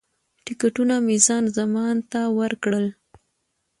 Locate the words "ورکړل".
2.39-2.85